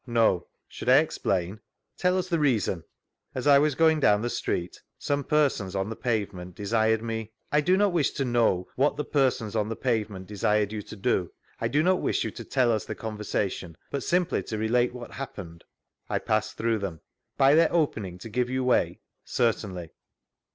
[0.07, 0.47] —No.
[0.67, 1.59] Should I explain?
[1.95, 2.83] Tell us the reason?—
[3.35, 7.61] As I was going down the street, some persons on the pavement desired me— I
[7.61, 11.31] do not wish to know what the persons on the pavement desired you to do;
[11.59, 15.11] I do not wish you to tell us the conversation, bqt simf^y to relate what
[15.11, 15.65] happened?—
[16.09, 17.01] I passed through them.
[17.37, 19.91] By their openii^ to give you way?— Certainly.